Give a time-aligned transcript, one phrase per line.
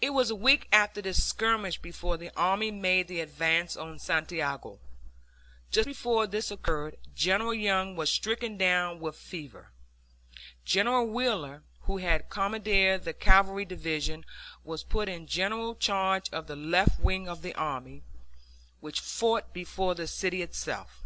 [0.00, 4.78] It was a week after this skirmish before the army made the advance on Santiago.
[5.70, 9.68] Just before this occurred General Young was stricken down with fever.
[10.64, 14.24] General Wheeler, who had commanded the Cavalry Division,
[14.64, 18.02] was put in general charge of the left wing of the army,
[18.80, 21.02] which fought before the city itself.